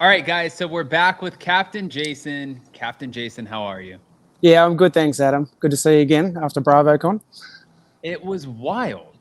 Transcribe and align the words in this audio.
All 0.00 0.06
right, 0.06 0.24
guys. 0.24 0.54
So 0.54 0.68
we're 0.68 0.84
back 0.84 1.22
with 1.22 1.40
Captain 1.40 1.90
Jason. 1.90 2.60
Captain 2.72 3.10
Jason, 3.10 3.44
how 3.44 3.64
are 3.64 3.80
you? 3.80 3.98
Yeah, 4.42 4.64
I'm 4.64 4.76
good. 4.76 4.94
Thanks, 4.94 5.18
Adam. 5.18 5.50
Good 5.58 5.72
to 5.72 5.76
see 5.76 5.96
you 5.96 6.02
again 6.02 6.38
after 6.40 6.60
BravoCon. 6.60 7.20
It 8.04 8.24
was 8.24 8.46
wild. 8.46 9.16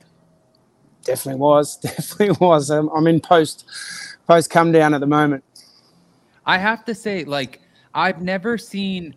Definitely 1.01 1.39
was. 1.39 1.77
Definitely 1.81 2.37
was. 2.39 2.69
I'm, 2.69 2.89
I'm 2.89 3.07
in 3.07 3.19
post 3.19 3.67
post 4.27 4.51
come 4.51 4.71
down 4.71 4.93
at 4.93 4.99
the 4.99 5.07
moment. 5.07 5.43
I 6.46 6.60
have 6.60 6.85
to 6.85 6.94
say, 6.94 7.23
like, 7.23 7.59
I've 7.96 8.21
never 8.21 8.55
seen 8.55 9.15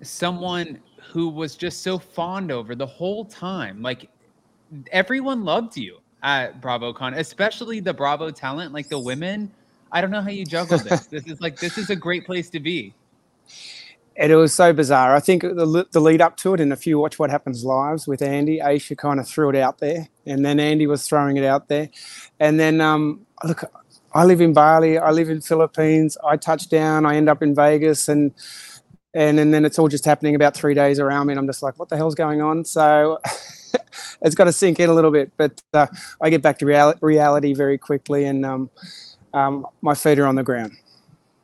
someone 0.00 0.78
who 1.10 1.28
was 1.28 1.56
just 1.56 1.82
so 1.82 1.98
fond 1.98 2.52
over 2.52 2.76
the 2.76 2.86
whole 2.86 3.24
time. 3.24 3.82
Like, 3.82 4.08
everyone 4.92 5.44
loved 5.44 5.76
you 5.76 5.98
at 6.22 6.60
BravoCon, 6.60 7.16
especially 7.16 7.80
the 7.80 7.92
Bravo 7.92 8.30
talent, 8.30 8.72
like 8.72 8.88
the 8.88 9.00
women. 9.00 9.50
I 9.94 10.00
don't 10.00 10.10
know 10.10 10.20
how 10.20 10.30
you 10.30 10.44
juggle 10.44 10.78
this. 10.78 11.06
this 11.06 11.26
is 11.28 11.40
like 11.40 11.58
this 11.60 11.78
is 11.78 11.88
a 11.88 11.96
great 11.96 12.26
place 12.26 12.50
to 12.50 12.60
be. 12.60 12.92
And 14.16 14.30
it 14.30 14.36
was 14.36 14.52
so 14.52 14.72
bizarre. 14.72 15.14
I 15.14 15.20
think 15.20 15.42
the, 15.42 15.86
the 15.90 16.00
lead 16.00 16.20
up 16.20 16.36
to 16.38 16.54
it 16.54 16.60
and 16.60 16.72
a 16.72 16.76
few 16.76 16.98
Watch 16.98 17.18
What 17.18 17.30
Happens 17.30 17.64
lives 17.64 18.06
with 18.06 18.20
Andy, 18.20 18.58
Aesha 18.58 18.96
kind 18.96 19.18
of 19.18 19.28
threw 19.28 19.50
it 19.50 19.56
out 19.56 19.78
there, 19.78 20.08
and 20.26 20.44
then 20.44 20.60
Andy 20.60 20.86
was 20.86 21.06
throwing 21.08 21.36
it 21.36 21.44
out 21.44 21.68
there, 21.68 21.90
and 22.40 22.58
then 22.58 22.80
um, 22.80 23.26
look, 23.44 23.64
I 24.12 24.24
live 24.24 24.40
in 24.40 24.52
Bali, 24.52 24.98
I 24.98 25.10
live 25.10 25.30
in 25.30 25.40
Philippines, 25.40 26.16
I 26.24 26.36
touch 26.36 26.68
down, 26.68 27.06
I 27.06 27.16
end 27.16 27.28
up 27.28 27.42
in 27.42 27.54
Vegas, 27.54 28.08
and 28.08 28.32
and 29.14 29.38
and 29.38 29.54
then 29.54 29.64
it's 29.64 29.78
all 29.78 29.88
just 29.88 30.04
happening 30.04 30.34
about 30.34 30.54
three 30.56 30.74
days 30.74 30.98
around 30.98 31.28
me, 31.28 31.32
and 31.32 31.38
I'm 31.40 31.46
just 31.46 31.62
like, 31.62 31.78
what 31.78 31.88
the 31.88 31.96
hell's 31.96 32.16
going 32.16 32.42
on? 32.42 32.64
So. 32.64 33.20
it's 34.22 34.36
got 34.36 34.44
to 34.44 34.52
sink 34.52 34.78
in 34.78 34.88
a 34.88 34.94
little 34.94 35.10
bit, 35.10 35.32
but 35.36 35.60
uh, 35.72 35.86
I 36.20 36.30
get 36.30 36.42
back 36.42 36.58
to 36.58 36.66
real- 36.66 36.94
reality 37.00 37.54
very 37.54 37.76
quickly, 37.76 38.24
and 38.24 38.46
um, 38.46 38.70
um, 39.34 39.66
my 39.82 39.94
feet 39.94 40.18
are 40.18 40.26
on 40.26 40.36
the 40.36 40.42
ground. 40.42 40.72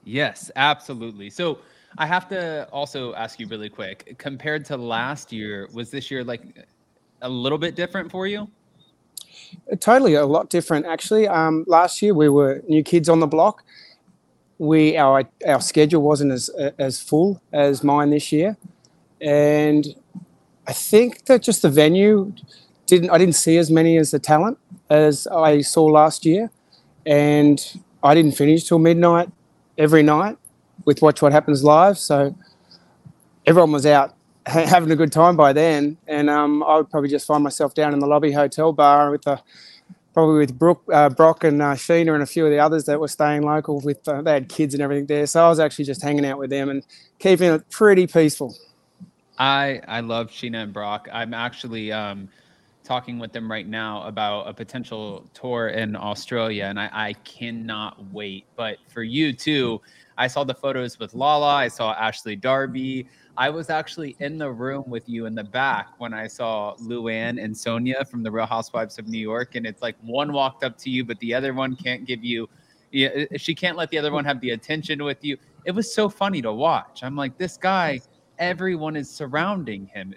Yes, 0.04 0.50
absolutely. 0.56 1.28
So 1.28 1.58
I 1.98 2.06
have 2.06 2.28
to 2.28 2.68
also 2.72 3.14
ask 3.14 3.38
you 3.40 3.46
really 3.48 3.68
quick 3.68 4.14
compared 4.18 4.64
to 4.66 4.76
last 4.76 5.32
year, 5.32 5.68
was 5.74 5.90
this 5.90 6.10
year 6.10 6.24
like 6.24 6.42
a 7.22 7.28
little 7.28 7.58
bit 7.58 7.74
different 7.74 8.10
for 8.10 8.26
you? 8.26 8.48
Totally, 9.80 10.14
a 10.14 10.24
lot 10.24 10.48
different 10.48 10.86
actually. 10.86 11.26
Um, 11.26 11.64
last 11.66 12.00
year 12.00 12.14
we 12.14 12.28
were 12.28 12.62
new 12.68 12.82
kids 12.82 13.08
on 13.08 13.20
the 13.20 13.26
block. 13.26 13.64
We 14.58 14.96
our 14.96 15.24
our 15.46 15.60
schedule 15.60 16.02
wasn't 16.02 16.32
as 16.32 16.48
as 16.78 17.00
full 17.00 17.42
as 17.52 17.82
mine 17.82 18.10
this 18.10 18.30
year, 18.30 18.56
and 19.20 19.86
I 20.66 20.72
think 20.72 21.24
that 21.24 21.42
just 21.42 21.62
the 21.62 21.70
venue 21.70 22.32
didn't. 22.86 23.10
I 23.10 23.18
didn't 23.18 23.36
see 23.36 23.56
as 23.56 23.70
many 23.70 23.96
as 23.96 24.10
the 24.10 24.18
talent 24.18 24.58
as 24.90 25.26
I 25.28 25.62
saw 25.62 25.86
last 25.86 26.26
year, 26.26 26.50
and 27.06 27.58
I 28.02 28.14
didn't 28.14 28.32
finish 28.32 28.64
till 28.64 28.78
midnight 28.78 29.30
every 29.76 30.02
night 30.02 30.38
with 30.84 31.02
Watch 31.02 31.22
What 31.22 31.32
Happens 31.32 31.62
Live. 31.62 31.98
So 31.98 32.34
everyone 33.46 33.72
was 33.72 33.86
out 33.86 34.14
having 34.46 34.90
a 34.90 34.96
good 34.96 35.12
time 35.12 35.36
by 35.36 35.52
then, 35.52 35.96
and 36.06 36.30
um, 36.30 36.62
I 36.62 36.76
would 36.76 36.90
probably 36.90 37.10
just 37.10 37.26
find 37.26 37.44
myself 37.44 37.74
down 37.74 37.92
in 37.92 37.98
the 37.98 38.06
lobby 38.06 38.32
hotel 38.32 38.72
bar 38.72 39.10
with 39.10 39.22
the 39.22 39.40
probably 40.14 40.38
with 40.38 40.58
Brooke, 40.58 40.82
uh, 40.92 41.08
Brock 41.08 41.44
and 41.44 41.62
uh, 41.62 41.74
Scheana 41.74 42.14
and 42.14 42.22
a 42.22 42.26
few 42.26 42.44
of 42.44 42.50
the 42.50 42.58
others 42.58 42.84
that 42.84 42.98
were 42.98 43.08
staying 43.08 43.42
local. 43.42 43.80
With 43.80 44.06
uh, 44.08 44.22
they 44.22 44.32
had 44.32 44.48
kids 44.48 44.74
and 44.74 44.82
everything 44.82 45.06
there, 45.06 45.26
so 45.26 45.44
I 45.44 45.48
was 45.48 45.60
actually 45.60 45.84
just 45.84 46.02
hanging 46.02 46.24
out 46.24 46.38
with 46.38 46.50
them 46.50 46.68
and 46.68 46.84
keeping 47.18 47.52
it 47.52 47.68
pretty 47.70 48.06
peaceful. 48.06 48.56
I 49.38 49.82
I 49.86 50.00
love 50.00 50.28
Scheana 50.28 50.62
and 50.62 50.72
Brock. 50.72 51.08
I'm 51.12 51.34
actually 51.34 51.92
um, 51.92 52.28
talking 52.90 53.20
with 53.20 53.32
them 53.32 53.48
right 53.48 53.68
now 53.68 54.02
about 54.02 54.48
a 54.48 54.52
potential 54.52 55.24
tour 55.32 55.68
in 55.68 55.94
Australia, 55.94 56.64
and 56.64 56.80
I, 56.80 56.90
I 56.92 57.12
cannot 57.22 58.04
wait. 58.12 58.46
But 58.56 58.78
for 58.88 59.04
you 59.04 59.32
too, 59.32 59.80
I 60.18 60.26
saw 60.26 60.42
the 60.42 60.54
photos 60.54 60.98
with 60.98 61.14
Lala. 61.14 61.54
I 61.54 61.68
saw 61.68 61.92
Ashley 61.92 62.34
Darby. 62.34 63.06
I 63.36 63.48
was 63.48 63.70
actually 63.70 64.16
in 64.18 64.38
the 64.38 64.50
room 64.50 64.82
with 64.88 65.08
you 65.08 65.26
in 65.26 65.36
the 65.36 65.44
back 65.44 65.86
when 65.98 66.12
I 66.12 66.26
saw 66.26 66.74
Luann 66.78 67.40
and 67.40 67.54
Sonja 67.54 68.08
from 68.08 68.24
the 68.24 68.30
Real 68.32 68.44
Housewives 68.44 68.98
of 68.98 69.06
New 69.06 69.20
York, 69.20 69.54
and 69.54 69.64
it's 69.66 69.82
like 69.82 69.94
one 70.02 70.32
walked 70.32 70.64
up 70.64 70.76
to 70.78 70.90
you, 70.90 71.04
but 71.04 71.16
the 71.20 71.32
other 71.32 71.54
one 71.54 71.76
can't 71.76 72.04
give 72.04 72.24
you. 72.24 72.48
Yeah, 72.90 73.26
she 73.36 73.54
can't 73.54 73.76
let 73.76 73.90
the 73.90 73.98
other 73.98 74.10
one 74.10 74.24
have 74.24 74.40
the 74.40 74.50
attention 74.50 75.04
with 75.04 75.24
you. 75.24 75.36
It 75.64 75.70
was 75.70 75.94
so 75.94 76.08
funny 76.08 76.42
to 76.42 76.52
watch. 76.52 77.04
I'm 77.04 77.14
like, 77.14 77.38
this 77.38 77.56
guy, 77.56 78.00
everyone 78.40 78.96
is 78.96 79.08
surrounding 79.08 79.86
him. 79.86 80.12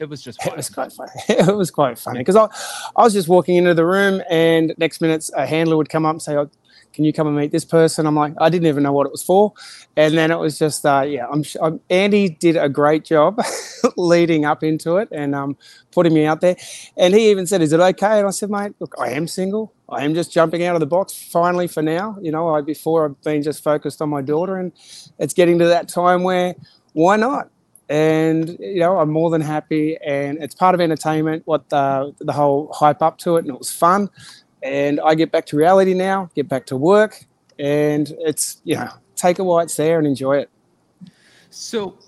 It 0.00 0.08
was 0.08 0.22
just 0.22 0.42
fun. 0.42 0.54
It 0.54 0.56
was 0.56 0.70
quite 0.70 0.92
funny. 0.92 1.12
it 1.28 1.54
was 1.54 1.70
quite 1.70 1.98
funny 1.98 2.20
because 2.20 2.36
I, 2.36 2.48
I 2.96 3.04
was 3.04 3.12
just 3.12 3.28
walking 3.28 3.56
into 3.56 3.74
the 3.74 3.84
room, 3.86 4.22
and 4.30 4.74
next 4.78 5.00
minute 5.00 5.28
a 5.36 5.46
handler 5.46 5.76
would 5.76 5.90
come 5.90 6.06
up 6.06 6.12
and 6.12 6.22
say, 6.22 6.36
oh, 6.36 6.50
can 6.92 7.04
you 7.04 7.12
come 7.12 7.26
and 7.26 7.36
meet 7.36 7.52
this 7.52 7.64
person? 7.64 8.06
I'm 8.06 8.16
like, 8.16 8.34
I 8.38 8.48
didn't 8.48 8.66
even 8.66 8.82
know 8.82 8.92
what 8.92 9.06
it 9.06 9.12
was 9.12 9.22
for. 9.22 9.52
And 9.96 10.18
then 10.18 10.30
it 10.30 10.38
was 10.38 10.58
just, 10.58 10.84
uh, 10.84 11.04
yeah, 11.06 11.26
I'm, 11.30 11.44
I'm, 11.62 11.80
Andy 11.88 12.30
did 12.30 12.56
a 12.56 12.68
great 12.68 13.04
job 13.04 13.40
leading 13.96 14.44
up 14.44 14.64
into 14.64 14.96
it 14.96 15.08
and 15.12 15.34
um, 15.34 15.56
putting 15.92 16.12
me 16.12 16.26
out 16.26 16.40
there. 16.40 16.56
And 16.96 17.14
he 17.14 17.30
even 17.30 17.46
said, 17.46 17.62
is 17.62 17.72
it 17.72 17.78
okay? 17.80 18.18
And 18.18 18.26
I 18.26 18.30
said, 18.30 18.50
mate, 18.50 18.72
look, 18.80 18.94
I 18.98 19.10
am 19.10 19.28
single. 19.28 19.72
I 19.88 20.04
am 20.04 20.14
just 20.14 20.32
jumping 20.32 20.64
out 20.64 20.74
of 20.74 20.80
the 20.80 20.86
box 20.86 21.12
finally 21.12 21.68
for 21.68 21.82
now. 21.82 22.16
You 22.20 22.32
know, 22.32 22.48
I, 22.48 22.60
before 22.60 23.04
I've 23.04 23.22
been 23.22 23.42
just 23.42 23.62
focused 23.62 24.02
on 24.02 24.08
my 24.08 24.22
daughter 24.22 24.56
and 24.56 24.72
it's 25.18 25.34
getting 25.34 25.58
to 25.60 25.66
that 25.66 25.88
time 25.88 26.22
where 26.24 26.54
why 26.92 27.16
not? 27.16 27.50
And 27.90 28.56
you 28.58 28.80
know 28.80 28.98
I'm 28.98 29.10
more 29.10 29.28
than 29.28 29.42
happy, 29.42 29.98
and 29.98 30.42
it's 30.42 30.54
part 30.54 30.74
of 30.74 30.80
entertainment. 30.80 31.42
What 31.44 31.68
the 31.68 32.14
the 32.20 32.32
whole 32.32 32.72
hype 32.72 33.02
up 33.02 33.18
to 33.18 33.36
it, 33.36 33.40
and 33.40 33.48
it 33.48 33.58
was 33.58 33.70
fun 33.70 34.08
and 34.62 35.00
I 35.00 35.14
get 35.14 35.32
back 35.32 35.46
to 35.46 35.56
reality 35.56 35.94
now, 35.94 36.30
get 36.34 36.48
back 36.48 36.66
to 36.66 36.76
work, 36.76 37.24
and 37.58 38.12
it's 38.20 38.60
you 38.64 38.76
know 38.76 38.90
take 39.16 39.38
it 39.38 39.42
while 39.42 39.60
it's 39.60 39.76
there 39.76 39.98
and 39.98 40.06
enjoy 40.06 40.38
it. 40.38 40.50
So, 41.50 41.98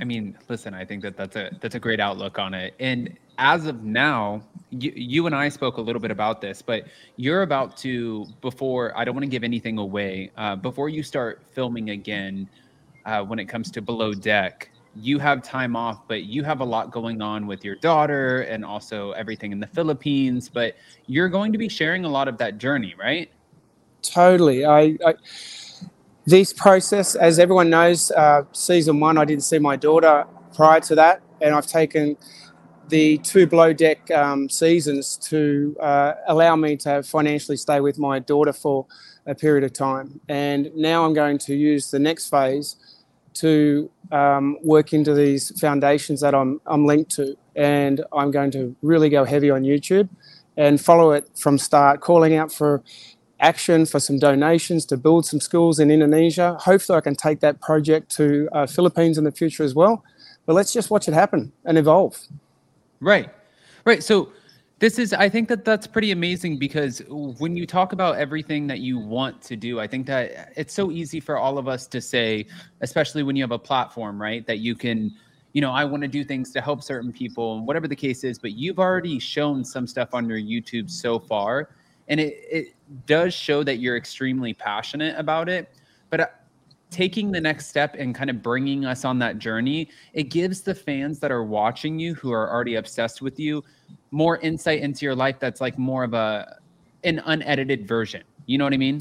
I 0.00 0.04
mean, 0.04 0.36
listen, 0.48 0.74
I 0.74 0.84
think 0.84 1.02
that 1.02 1.16
that's 1.16 1.36
a 1.36 1.50
that's 1.60 1.74
a 1.74 1.80
great 1.80 2.00
outlook 2.00 2.38
on 2.38 2.54
it. 2.54 2.74
And 2.78 3.16
as 3.38 3.66
of 3.66 3.82
now, 3.82 4.42
you, 4.70 4.92
you 4.94 5.26
and 5.26 5.34
I 5.34 5.48
spoke 5.48 5.76
a 5.76 5.80
little 5.80 6.00
bit 6.00 6.10
about 6.10 6.40
this, 6.40 6.62
but 6.62 6.84
you're 7.16 7.42
about 7.42 7.76
to 7.78 8.26
before 8.40 8.96
I 8.96 9.04
don't 9.04 9.14
want 9.14 9.24
to 9.24 9.30
give 9.30 9.44
anything 9.44 9.78
away 9.78 10.30
uh, 10.36 10.56
before 10.56 10.88
you 10.88 11.02
start 11.02 11.42
filming 11.52 11.90
again. 11.90 12.48
Uh, 13.04 13.22
when 13.22 13.38
it 13.38 13.44
comes 13.44 13.70
to 13.70 13.80
below 13.80 14.12
deck, 14.12 14.68
you 14.98 15.18
have 15.18 15.42
time 15.42 15.76
off, 15.76 16.06
but 16.08 16.24
you 16.24 16.42
have 16.44 16.60
a 16.60 16.64
lot 16.64 16.90
going 16.90 17.20
on 17.20 17.46
with 17.46 17.64
your 17.64 17.76
daughter 17.76 18.42
and 18.42 18.64
also 18.64 19.12
everything 19.12 19.52
in 19.52 19.60
the 19.60 19.66
Philippines. 19.66 20.48
But 20.48 20.76
you're 21.06 21.28
going 21.28 21.52
to 21.52 21.58
be 21.58 21.68
sharing 21.68 22.04
a 22.04 22.08
lot 22.08 22.28
of 22.28 22.38
that 22.38 22.58
journey, 22.58 22.94
right? 22.98 23.30
Totally. 24.02 24.64
I, 24.64 24.96
I 25.04 25.14
this 26.26 26.52
process, 26.52 27.14
as 27.14 27.38
everyone 27.38 27.70
knows, 27.70 28.10
uh, 28.10 28.42
season 28.52 28.98
one, 28.98 29.16
I 29.16 29.24
didn't 29.24 29.44
see 29.44 29.60
my 29.60 29.76
daughter 29.76 30.24
prior 30.54 30.80
to 30.80 30.94
that, 30.96 31.22
and 31.40 31.54
I've 31.54 31.68
taken 31.68 32.16
the 32.88 33.18
two 33.18 33.46
Below 33.46 33.72
Deck 33.72 34.10
um, 34.10 34.48
seasons 34.48 35.16
to 35.18 35.76
uh, 35.80 36.14
allow 36.26 36.56
me 36.56 36.76
to 36.78 37.02
financially 37.02 37.56
stay 37.56 37.80
with 37.80 37.98
my 37.98 38.18
daughter 38.18 38.52
for 38.52 38.86
a 39.26 39.34
period 39.34 39.64
of 39.64 39.72
time. 39.72 40.20
And 40.28 40.74
now 40.74 41.04
I'm 41.04 41.14
going 41.14 41.38
to 41.38 41.54
use 41.54 41.90
the 41.90 41.98
next 41.98 42.28
phase 42.28 42.76
to 43.40 43.90
um, 44.12 44.58
work 44.62 44.92
into 44.92 45.14
these 45.14 45.58
foundations 45.60 46.20
that 46.20 46.34
I'm, 46.34 46.60
I'm 46.66 46.86
linked 46.86 47.10
to. 47.12 47.36
And 47.54 48.04
I'm 48.12 48.30
going 48.30 48.50
to 48.52 48.76
really 48.82 49.08
go 49.08 49.24
heavy 49.24 49.50
on 49.50 49.62
YouTube 49.62 50.08
and 50.56 50.80
follow 50.80 51.12
it 51.12 51.28
from 51.34 51.58
start, 51.58 52.00
calling 52.00 52.34
out 52.34 52.52
for 52.52 52.82
action 53.40 53.84
for 53.84 54.00
some 54.00 54.18
donations 54.18 54.86
to 54.86 54.96
build 54.96 55.26
some 55.26 55.40
schools 55.40 55.78
in 55.78 55.90
Indonesia. 55.90 56.56
Hopefully, 56.60 56.96
I 56.96 57.00
can 57.00 57.14
take 57.14 57.40
that 57.40 57.60
project 57.60 58.10
to 58.16 58.48
uh, 58.52 58.66
Philippines 58.66 59.18
in 59.18 59.24
the 59.24 59.32
future 59.32 59.62
as 59.62 59.74
well. 59.74 60.02
But 60.46 60.54
let's 60.54 60.72
just 60.72 60.90
watch 60.90 61.08
it 61.08 61.14
happen 61.14 61.52
and 61.64 61.76
evolve. 61.76 62.18
Right, 63.00 63.28
right. 63.84 64.02
So 64.02 64.32
this 64.78 64.98
is 64.98 65.12
i 65.14 65.28
think 65.28 65.48
that 65.48 65.64
that's 65.64 65.86
pretty 65.86 66.10
amazing 66.10 66.58
because 66.58 67.00
when 67.08 67.56
you 67.56 67.66
talk 67.66 67.92
about 67.92 68.16
everything 68.16 68.66
that 68.66 68.80
you 68.80 68.98
want 68.98 69.40
to 69.40 69.56
do 69.56 69.80
i 69.80 69.86
think 69.86 70.06
that 70.06 70.52
it's 70.56 70.74
so 70.74 70.90
easy 70.90 71.20
for 71.20 71.38
all 71.38 71.58
of 71.58 71.66
us 71.68 71.86
to 71.86 72.00
say 72.00 72.46
especially 72.80 73.22
when 73.22 73.36
you 73.36 73.42
have 73.42 73.52
a 73.52 73.58
platform 73.58 74.20
right 74.20 74.46
that 74.46 74.58
you 74.58 74.74
can 74.74 75.10
you 75.52 75.60
know 75.60 75.72
i 75.72 75.84
want 75.84 76.02
to 76.02 76.08
do 76.08 76.22
things 76.24 76.52
to 76.52 76.60
help 76.60 76.82
certain 76.82 77.12
people 77.12 77.56
and 77.56 77.66
whatever 77.66 77.88
the 77.88 77.96
case 77.96 78.22
is 78.24 78.38
but 78.38 78.52
you've 78.52 78.78
already 78.78 79.18
shown 79.18 79.64
some 79.64 79.86
stuff 79.86 80.12
on 80.12 80.28
your 80.28 80.38
youtube 80.38 80.90
so 80.90 81.18
far 81.18 81.70
and 82.08 82.20
it, 82.20 82.36
it 82.50 82.74
does 83.06 83.32
show 83.32 83.62
that 83.62 83.78
you're 83.78 83.96
extremely 83.96 84.52
passionate 84.52 85.18
about 85.18 85.48
it 85.48 85.72
but 86.10 86.20
uh, 86.20 86.26
taking 86.90 87.32
the 87.32 87.40
next 87.40 87.66
step 87.66 87.96
and 87.98 88.14
kind 88.14 88.30
of 88.30 88.42
bringing 88.42 88.84
us 88.84 89.04
on 89.04 89.18
that 89.18 89.38
journey, 89.38 89.90
it 90.12 90.24
gives 90.24 90.60
the 90.62 90.74
fans 90.74 91.18
that 91.18 91.32
are 91.32 91.44
watching 91.44 91.98
you 91.98 92.14
who 92.14 92.32
are 92.32 92.50
already 92.50 92.76
obsessed 92.76 93.20
with 93.20 93.40
you 93.40 93.62
more 94.10 94.38
insight 94.38 94.80
into 94.80 95.04
your 95.04 95.14
life 95.14 95.36
that's 95.38 95.60
like 95.60 95.78
more 95.78 96.04
of 96.04 96.14
a 96.14 96.58
an 97.04 97.22
unedited 97.26 97.86
version. 97.86 98.22
You 98.46 98.58
know 98.58 98.64
what 98.64 98.72
I 98.72 98.78
mean? 98.78 99.00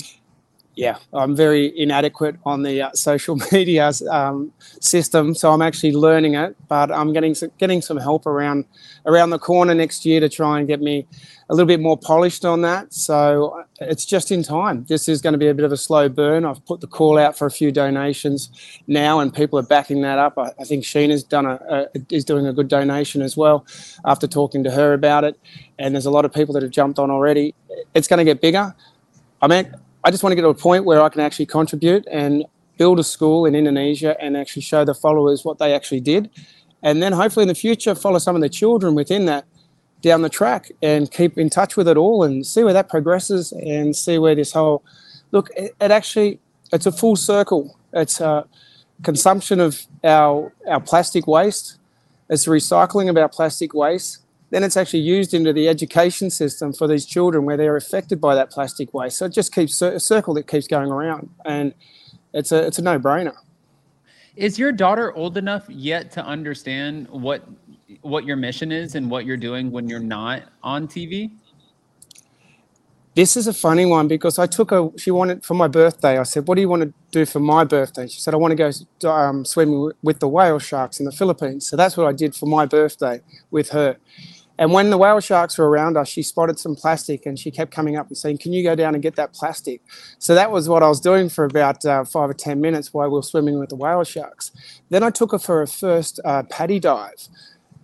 Yeah, 0.76 0.98
I'm 1.14 1.38
very 1.38 1.78
inadequate 1.80 2.36
on 2.46 2.64
the 2.64 2.82
uh, 2.82 2.92
social 2.94 3.38
media 3.52 3.92
um, 4.12 4.52
system, 4.60 5.34
so 5.34 5.52
I'm 5.52 5.62
actually 5.62 5.94
learning 5.94 6.36
it. 6.36 6.56
But 6.68 6.92
I'm 6.92 7.14
getting 7.14 7.34
some, 7.34 7.52
getting 7.58 7.82
some 7.82 7.96
help 7.98 8.26
around 8.26 8.66
around 9.06 9.30
the 9.30 9.40
corner 9.40 9.74
next 9.74 10.06
year 10.06 10.20
to 10.20 10.28
try 10.28 10.60
and 10.60 10.68
get 10.68 10.82
me 10.82 11.08
a 11.50 11.54
little 11.56 11.68
bit 11.68 11.80
more 11.80 11.98
polished 11.98 12.44
on 12.44 12.62
that. 12.62 12.94
So 12.94 13.60
uh, 13.60 13.64
it's 13.80 14.04
just 14.04 14.32
in 14.32 14.44
time. 14.44 14.84
This 14.90 15.08
is 15.08 15.22
going 15.22 15.32
to 15.32 15.38
be 15.38 15.48
a 15.48 15.54
bit 15.54 15.64
of 15.64 15.72
a 15.72 15.78
slow 15.78 16.10
burn. 16.10 16.44
I've 16.44 16.66
put 16.66 16.82
the 16.82 16.88
call 16.88 17.18
out 17.18 17.38
for 17.38 17.46
a 17.46 17.52
few 17.52 17.72
donations 17.72 18.50
now, 18.88 19.22
and 19.22 19.34
people 19.34 19.58
are 19.58 19.64
backing 19.64 20.02
that 20.02 20.20
up. 20.20 20.38
I, 20.38 20.52
I 20.60 20.66
think 20.66 20.84
Scheana's 20.84 21.24
done 21.24 21.46
a, 21.46 21.60
a, 21.70 21.88
is 22.10 22.26
doing 22.26 22.48
a 22.48 22.54
good 22.54 22.68
donation 22.68 23.22
as 23.22 23.38
well 23.38 23.66
after 24.04 24.28
talking 24.28 24.62
to 24.66 24.72
her 24.72 24.92
about 24.92 25.24
it. 25.24 25.40
And 25.80 25.96
there's 25.96 26.06
a 26.06 26.12
lot 26.12 26.26
of 26.26 26.34
people 26.34 26.54
that 26.56 26.64
have 26.64 26.72
jumped 26.72 27.00
on 27.00 27.10
already. 27.10 27.56
It's 27.94 28.10
going 28.10 28.18
to 28.18 28.26
get 28.26 28.42
bigger. 28.42 28.76
I 29.42 29.48
mean, 29.48 29.74
I 30.06 30.12
just 30.12 30.22
want 30.22 30.34
to 30.34 30.36
get 30.36 30.44
to 30.44 30.50
a 30.50 30.54
point 30.54 30.86
where 30.86 31.02
I 31.02 31.10
can 31.10 31.22
actually 31.22 31.48
contribute 31.48 32.08
and 32.12 32.46
build 32.78 33.00
a 33.00 33.04
school 33.04 33.48
in 33.48 33.56
Indonesia 33.56 34.16
and 34.22 34.38
actually 34.38 34.62
show 34.62 34.86
the 34.86 34.94
followers 34.94 35.44
what 35.44 35.58
they 35.58 35.74
actually 35.74 36.00
did. 36.00 36.30
And 36.84 37.02
then 37.02 37.12
hopefully 37.12 37.42
in 37.42 37.48
the 37.48 37.56
future, 37.56 37.96
follow 37.96 38.20
some 38.20 38.36
of 38.36 38.44
the 38.44 38.50
children 38.50 38.94
within 38.94 39.26
that 39.26 39.46
down 40.02 40.22
the 40.22 40.30
track 40.30 40.72
and 40.84 41.10
keep 41.10 41.40
in 41.40 41.50
touch 41.50 41.76
with 41.76 41.88
it 41.88 41.98
all 41.98 42.22
and 42.22 42.46
see 42.46 42.64
where 42.64 42.74
that 42.74 42.88
progresses 42.88 43.52
and 43.54 43.96
see 43.96 44.20
where 44.20 44.36
this 44.36 44.52
whole 44.52 44.84
look, 45.32 45.50
it, 45.58 45.76
it 45.82 45.90
actually, 45.90 46.40
it's 46.72 46.86
a 46.86 46.92
full 46.92 47.16
circle. 47.16 47.76
It's 47.92 48.22
a 48.22 48.46
consumption 49.02 49.60
of 49.60 49.88
our, 50.04 50.54
our 50.68 50.82
plastic 50.82 51.26
waste, 51.26 51.80
it's 52.30 52.46
recycling 52.46 53.10
of 53.10 53.18
our 53.18 53.30
plastic 53.30 53.74
waste 53.74 54.20
then 54.56 54.64
it's 54.64 54.78
actually 54.78 55.02
used 55.02 55.34
into 55.34 55.52
the 55.52 55.68
education 55.68 56.30
system 56.30 56.72
for 56.72 56.88
these 56.88 57.06
children 57.06 57.44
where 57.44 57.58
they're 57.58 57.76
affected 57.76 58.22
by 58.22 58.34
that 58.36 58.50
plastic 58.50 58.94
waste. 58.94 59.18
So 59.18 59.26
it 59.26 59.34
just 59.34 59.54
keeps 59.54 59.82
a 59.82 60.00
circle 60.00 60.34
that 60.36 60.48
keeps 60.48 60.66
going 60.66 60.90
around, 60.90 61.30
and 61.44 61.74
it's 62.34 62.54
a 62.54 62.66
it's 62.66 62.80
a 62.80 62.82
no 62.82 62.98
brainer. 62.98 63.36
Is 64.38 64.58
your 64.58 64.72
daughter 64.72 65.14
old 65.14 65.36
enough 65.36 65.66
yet 65.68 66.10
to 66.12 66.26
understand 66.26 67.10
what 67.10 67.44
what 68.02 68.24
your 68.24 68.38
mission 68.38 68.72
is 68.72 68.96
and 68.96 69.12
what 69.12 69.26
you're 69.26 69.36
doing 69.36 69.72
when 69.72 69.90
you're 69.90 70.00
not 70.00 70.44
on 70.64 70.88
TV? 70.88 71.32
This 73.14 73.36
is 73.36 73.48
a 73.48 73.54
funny 73.54 73.86
one 73.86 74.08
because 74.08 74.40
I 74.40 74.46
took 74.46 74.72
her. 74.72 74.90
She 74.96 75.12
wanted 75.12 75.44
for 75.44 75.54
my 75.54 75.68
birthday. 75.68 76.18
I 76.18 76.24
said, 76.24 76.48
"What 76.48 76.56
do 76.56 76.62
you 76.62 76.70
want 76.70 76.84
to 76.84 76.94
do 77.12 77.26
for 77.26 77.42
my 77.42 77.66
birthday?" 77.66 78.08
She 78.08 78.22
said, 78.22 78.34
"I 78.34 78.38
want 78.38 78.58
to 78.58 78.74
go 79.02 79.12
um, 79.12 79.44
swimming 79.44 79.92
with 80.02 80.20
the 80.22 80.30
whale 80.30 80.60
sharks 80.60 81.00
in 81.02 81.06
the 81.06 81.12
Philippines." 81.12 81.68
So 81.68 81.76
that's 81.76 81.98
what 81.98 82.08
I 82.08 82.14
did 82.14 82.36
for 82.36 82.46
my 82.46 82.66
birthday 82.66 83.22
with 83.52 83.72
her. 83.72 83.98
And 84.58 84.72
when 84.72 84.90
the 84.90 84.98
whale 84.98 85.20
sharks 85.20 85.58
were 85.58 85.70
around 85.70 85.98
us, 85.98 86.08
she 86.08 86.24
spotted 86.24 86.60
some 86.60 86.76
plastic 86.76 87.26
and 87.26 87.38
she 87.38 87.52
kept 87.52 87.72
coming 87.72 87.98
up 87.98 88.08
and 88.08 88.18
saying, 88.18 88.38
Can 88.38 88.54
you 88.54 88.64
go 88.64 88.76
down 88.76 88.94
and 88.94 89.04
get 89.04 89.16
that 89.16 89.34
plastic? 89.34 89.82
So 90.20 90.34
that 90.36 90.52
was 90.52 90.70
what 90.70 90.84
I 90.84 90.88
was 90.88 91.02
doing 91.02 91.30
for 91.30 91.46
about 91.46 91.86
uh, 91.86 92.06
five 92.06 92.30
or 92.30 92.34
10 92.34 92.62
minutes 92.62 92.94
while 92.94 93.08
we 93.10 93.16
were 93.16 93.24
swimming 93.24 93.60
with 93.60 93.70
the 93.70 93.76
whale 93.76 94.04
sharks. 94.04 94.52
Then 94.90 95.04
I 95.04 95.10
took 95.10 95.32
her 95.32 95.40
for 95.40 95.60
her 95.60 95.68
first 95.68 96.20
uh, 96.24 96.44
PADI 96.44 96.80
dive, 96.80 97.28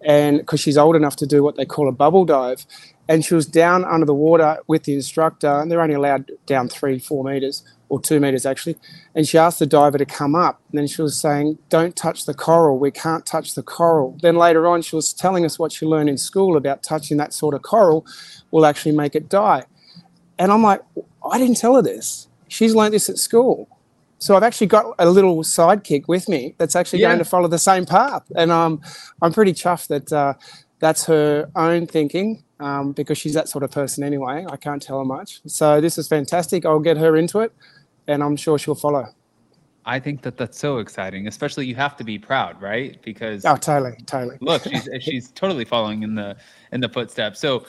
and 0.04 0.38
because 0.38 0.60
she's 0.60 0.78
old 0.78 0.96
enough 0.96 1.16
to 1.18 1.28
do 1.28 1.44
what 1.44 1.58
they 1.58 1.66
call 1.66 1.90
a 1.90 1.94
bubble 1.94 2.26
dive. 2.26 2.66
And 3.10 3.26
she 3.26 3.36
was 3.36 3.46
down 3.46 3.84
under 3.84 4.06
the 4.06 4.14
water 4.14 4.60
with 4.68 4.84
the 4.84 4.94
instructor, 4.94 5.60
and 5.60 5.70
they're 5.70 5.82
only 5.82 5.96
allowed 5.96 6.32
down 6.46 6.70
three, 6.70 6.98
four 6.98 7.26
meters 7.26 7.64
or 7.92 8.00
two 8.00 8.22
meters 8.22 8.46
actually. 8.46 8.78
And 9.14 9.28
she 9.28 9.38
asked 9.38 9.60
the 9.60 9.66
diver 9.66 9.98
to 9.98 10.06
come 10.06 10.34
up. 10.34 10.62
And 10.72 10.80
then 10.80 10.88
she 10.88 11.02
was 11.02 11.20
saying, 11.20 11.58
Don't 11.68 11.94
touch 11.94 12.26
the 12.26 12.34
coral. 12.34 12.80
We 12.80 12.90
can't 12.90 13.26
touch 13.26 13.54
the 13.54 13.62
coral. 13.62 14.18
Then 14.22 14.38
later 14.38 14.66
on, 14.66 14.82
she 14.82 14.96
was 14.96 15.12
telling 15.12 15.44
us 15.44 15.60
what 15.60 15.74
she 15.74 15.86
learned 15.86 16.10
in 16.10 16.18
school 16.18 16.56
about 16.56 16.84
touching 16.84 17.18
that 17.18 17.34
sort 17.34 17.54
of 17.54 17.64
coral 17.64 18.06
will 18.50 18.66
actually 18.66 18.94
make 18.94 19.14
it 19.14 19.28
die. 19.28 19.66
And 20.40 20.54
I'm 20.54 20.64
like, 20.64 20.82
I 21.30 21.38
didn't 21.38 21.58
tell 21.58 21.76
her 21.76 21.82
this. 21.82 22.30
She's 22.48 22.74
learned 22.74 22.94
this 22.94 23.10
at 23.10 23.18
school. 23.18 23.68
So 24.20 24.38
I've 24.38 24.44
actually 24.44 24.68
got 24.68 24.86
a 24.98 25.10
little 25.10 25.38
sidekick 25.40 26.08
with 26.08 26.30
me 26.30 26.56
that's 26.58 26.78
actually 26.78 27.02
yeah. 27.02 27.10
going 27.10 27.20
to 27.20 27.26
follow 27.26 27.50
the 27.50 27.60
same 27.60 27.86
path. 27.86 28.24
And 28.38 28.52
um, 28.52 28.82
I'm 29.22 29.34
pretty 29.34 29.52
chuffed 29.52 29.88
that 29.88 30.14
uh, 30.14 30.36
that's 30.80 31.06
her 31.08 31.50
own 31.56 31.88
thinking 31.88 32.44
um, 32.62 32.94
because 32.94 33.18
she's 33.18 33.34
that 33.34 33.50
sort 33.50 33.64
of 33.64 33.72
person 33.72 34.04
anyway. 34.04 34.46
I 34.50 34.56
can't 34.56 34.82
tell 34.82 35.00
her 35.00 35.06
much. 35.06 35.42
So 35.46 35.82
this 35.82 35.98
is 35.98 36.08
fantastic. 36.08 36.66
I'll 36.66 36.80
get 36.80 36.98
her 36.98 37.18
into 37.18 37.40
it 37.40 37.52
and 38.08 38.24
I'm 38.24 38.36
sure 38.36 38.58
she'll 38.58 38.76
follow. 38.76 39.08
I 39.86 40.00
think 40.00 40.22
that 40.22 40.38
that's 40.38 40.60
so 40.60 40.78
exciting. 40.78 41.28
Especially 41.28 41.66
you 41.66 41.76
have 41.76 41.98
to 41.98 42.04
be 42.04 42.20
proud, 42.20 42.62
right? 42.62 43.02
Because 43.02 43.46
oh, 43.46 43.56
totally, 43.56 43.98
totally. 44.06 44.38
look, 44.40 44.64
she's 44.64 44.88
she's 45.00 45.32
totally 45.32 45.66
following 45.66 46.04
in 46.04 46.16
the 46.16 46.38
in 46.72 46.82
the 46.82 46.90
footsteps. 46.90 47.40
So 47.40 47.66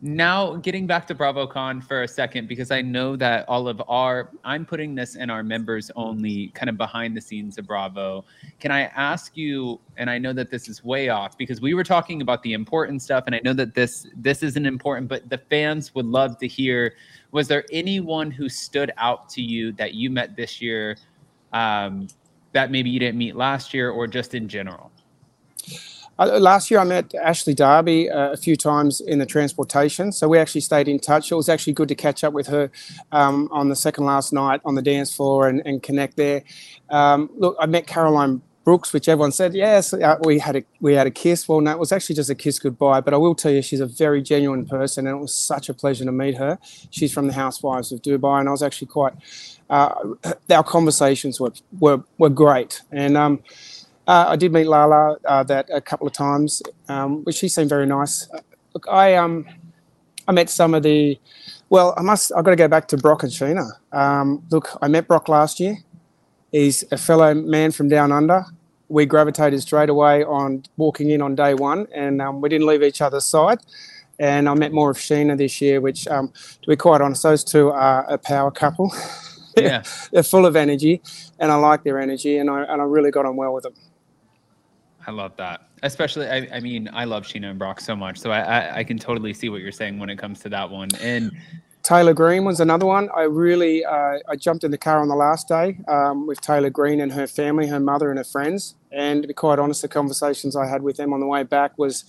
now 0.00 0.56
getting 0.56 0.86
back 0.86 1.06
to 1.06 1.14
BravoCon 1.14 1.82
for 1.82 2.02
a 2.02 2.08
second, 2.08 2.46
because 2.46 2.70
I 2.70 2.82
know 2.82 3.16
that 3.16 3.48
all 3.48 3.68
of 3.68 3.82
our 3.88 4.30
I'm 4.44 4.66
putting 4.66 4.94
this 4.94 5.16
in 5.16 5.30
our 5.30 5.42
members 5.42 5.90
only 5.96 6.48
kind 6.48 6.68
of 6.68 6.76
behind 6.76 7.16
the 7.16 7.20
scenes 7.20 7.56
of 7.56 7.66
Bravo. 7.66 8.24
Can 8.60 8.70
I 8.70 8.82
ask 8.82 9.36
you? 9.36 9.80
And 9.96 10.10
I 10.10 10.18
know 10.18 10.32
that 10.34 10.50
this 10.50 10.68
is 10.68 10.84
way 10.84 11.08
off 11.08 11.38
because 11.38 11.60
we 11.60 11.72
were 11.74 11.84
talking 11.84 12.20
about 12.20 12.42
the 12.42 12.52
important 12.52 13.02
stuff, 13.02 13.24
and 13.26 13.34
I 13.34 13.40
know 13.44 13.54
that 13.54 13.74
this 13.74 14.06
this 14.16 14.42
isn't 14.42 14.66
important, 14.66 15.08
but 15.08 15.30
the 15.30 15.38
fans 15.38 15.94
would 15.94 16.06
love 16.06 16.38
to 16.38 16.48
hear 16.48 16.94
was 17.30 17.48
there 17.48 17.64
anyone 17.72 18.30
who 18.30 18.48
stood 18.48 18.92
out 18.96 19.28
to 19.30 19.42
you 19.42 19.72
that 19.72 19.94
you 19.94 20.10
met 20.10 20.36
this 20.36 20.60
year 20.60 20.96
um, 21.52 22.08
that 22.52 22.70
maybe 22.70 22.90
you 22.90 23.00
didn't 23.00 23.18
meet 23.18 23.36
last 23.36 23.74
year 23.74 23.90
or 23.90 24.06
just 24.06 24.34
in 24.34 24.48
general? 24.48 24.92
Uh, 26.18 26.38
last 26.38 26.70
year, 26.70 26.80
I 26.80 26.84
met 26.84 27.14
Ashley 27.14 27.54
Darby 27.54 28.08
uh, 28.08 28.30
a 28.30 28.36
few 28.36 28.56
times 28.56 29.00
in 29.00 29.18
the 29.18 29.26
transportation, 29.26 30.12
so 30.12 30.28
we 30.28 30.38
actually 30.38 30.60
stayed 30.60 30.86
in 30.86 31.00
touch. 31.00 31.32
It 31.32 31.34
was 31.34 31.48
actually 31.48 31.72
good 31.72 31.88
to 31.88 31.94
catch 31.94 32.22
up 32.22 32.32
with 32.32 32.46
her 32.46 32.70
um, 33.10 33.48
on 33.50 33.68
the 33.68 33.76
second 33.76 34.04
last 34.04 34.32
night 34.32 34.60
on 34.64 34.76
the 34.76 34.82
dance 34.82 35.14
floor 35.14 35.48
and, 35.48 35.60
and 35.66 35.82
connect 35.82 36.16
there. 36.16 36.42
Um, 36.88 37.30
look, 37.36 37.56
I 37.58 37.66
met 37.66 37.86
Caroline 37.88 38.42
Brooks, 38.64 38.92
which 38.92 39.08
everyone 39.08 39.32
said, 39.32 39.54
yes, 39.54 39.92
uh, 39.92 40.16
we 40.22 40.38
had 40.38 40.56
a 40.56 40.64
we 40.80 40.94
had 40.94 41.06
a 41.06 41.10
kiss. 41.10 41.48
Well, 41.48 41.60
no, 41.60 41.72
it 41.72 41.78
was 41.78 41.92
actually 41.92 42.14
just 42.14 42.30
a 42.30 42.34
kiss 42.34 42.58
goodbye. 42.58 43.00
But 43.00 43.12
I 43.12 43.18
will 43.18 43.34
tell 43.34 43.52
you, 43.52 43.60
she's 43.60 43.80
a 43.80 43.86
very 43.86 44.22
genuine 44.22 44.64
person, 44.66 45.06
and 45.06 45.18
it 45.18 45.20
was 45.20 45.34
such 45.34 45.68
a 45.68 45.74
pleasure 45.74 46.04
to 46.04 46.12
meet 46.12 46.36
her. 46.36 46.58
She's 46.90 47.12
from 47.12 47.26
the 47.26 47.34
Housewives 47.34 47.92
of 47.92 48.00
Dubai, 48.00 48.40
and 48.40 48.48
I 48.48 48.52
was 48.52 48.62
actually 48.62 48.86
quite. 48.86 49.14
Uh, 49.68 50.14
our 50.48 50.64
conversations 50.64 51.40
were 51.40 51.52
were, 51.78 52.04
were 52.18 52.30
great, 52.30 52.80
and 52.90 53.16
um, 53.16 53.42
uh, 54.06 54.26
I 54.28 54.36
did 54.36 54.52
meet 54.52 54.66
Lala 54.66 55.16
uh, 55.24 55.42
that 55.44 55.68
a 55.72 55.80
couple 55.80 56.06
of 56.06 56.12
times, 56.12 56.62
um, 56.88 57.24
which 57.24 57.36
she 57.36 57.48
seemed 57.48 57.70
very 57.70 57.86
nice. 57.86 58.28
Uh, 58.30 58.40
look, 58.74 58.86
I 58.88 59.14
um, 59.14 59.46
I 60.28 60.32
met 60.32 60.50
some 60.50 60.74
of 60.74 60.82
the. 60.82 61.18
Well, 61.70 61.94
I 61.96 62.02
must. 62.02 62.32
I've 62.36 62.44
got 62.44 62.50
to 62.50 62.56
go 62.56 62.68
back 62.68 62.88
to 62.88 62.96
Brock 62.96 63.22
and 63.22 63.32
Scheana. 63.32 63.70
Um, 63.92 64.44
look, 64.50 64.76
I 64.82 64.88
met 64.88 65.08
Brock 65.08 65.28
last 65.28 65.58
year. 65.58 65.78
He's 66.52 66.84
a 66.92 66.98
fellow 66.98 67.34
man 67.34 67.72
from 67.72 67.88
down 67.88 68.12
under. 68.12 68.44
We 68.88 69.06
gravitated 69.06 69.60
straight 69.62 69.88
away 69.88 70.22
on 70.22 70.64
walking 70.76 71.10
in 71.10 71.22
on 71.22 71.34
day 71.34 71.54
one, 71.54 71.88
and 71.94 72.20
um, 72.20 72.40
we 72.40 72.48
didn't 72.48 72.66
leave 72.66 72.82
each 72.82 73.00
other's 73.00 73.24
side. 73.24 73.58
And 74.20 74.48
I 74.48 74.54
met 74.54 74.72
more 74.72 74.90
of 74.90 74.96
Scheana 74.96 75.36
this 75.36 75.60
year, 75.60 75.80
which, 75.80 76.06
um, 76.06 76.32
to 76.62 76.68
be 76.68 76.76
quite 76.76 77.00
honest, 77.00 77.24
those 77.24 77.42
two 77.42 77.70
are 77.70 78.04
a 78.08 78.18
power 78.18 78.50
couple. 78.52 78.94
Yeah, 79.56 79.82
they're 80.12 80.22
full 80.22 80.46
of 80.46 80.54
energy, 80.54 81.02
and 81.38 81.50
I 81.50 81.56
like 81.56 81.82
their 81.82 81.98
energy, 81.98 82.36
and 82.38 82.50
I 82.50 82.62
and 82.64 82.80
I 82.80 82.84
really 82.84 83.10
got 83.10 83.24
on 83.26 83.36
well 83.36 83.54
with 83.54 83.64
them. 83.64 83.74
I 85.06 85.10
love 85.10 85.36
that. 85.36 85.68
Especially, 85.82 86.26
I, 86.28 86.48
I 86.52 86.60
mean, 86.60 86.88
I 86.92 87.04
love 87.04 87.24
Scheana 87.24 87.50
and 87.50 87.58
Brock 87.58 87.80
so 87.80 87.94
much, 87.94 88.18
so 88.18 88.30
I, 88.30 88.40
I, 88.40 88.76
I 88.78 88.84
can 88.84 88.98
totally 88.98 89.34
see 89.34 89.48
what 89.48 89.60
you're 89.60 89.72
saying 89.72 89.98
when 89.98 90.08
it 90.08 90.18
comes 90.18 90.40
to 90.40 90.48
that 90.50 90.70
one. 90.70 90.88
And 91.00 91.32
Taylor 91.82 92.14
Green 92.14 92.44
was 92.44 92.60
another 92.60 92.86
one. 92.86 93.10
I 93.14 93.22
really 93.22 93.84
uh, 93.84 94.18
I 94.26 94.36
jumped 94.36 94.64
in 94.64 94.70
the 94.70 94.78
car 94.78 95.00
on 95.00 95.08
the 95.08 95.14
last 95.14 95.48
day 95.48 95.78
um, 95.86 96.26
with 96.26 96.40
Taylor 96.40 96.70
Green 96.70 96.98
and 96.98 97.12
her 97.12 97.26
family, 97.26 97.66
her 97.66 97.78
mother 97.78 98.08
and 98.08 98.18
her 98.18 98.24
friends. 98.24 98.74
And 98.90 99.22
to 99.22 99.28
be 99.28 99.34
quite 99.34 99.58
honest, 99.58 99.82
the 99.82 99.88
conversations 99.88 100.56
I 100.56 100.66
had 100.66 100.82
with 100.82 100.96
them 100.96 101.12
on 101.12 101.20
the 101.20 101.26
way 101.26 101.42
back 101.42 101.76
was 101.78 102.04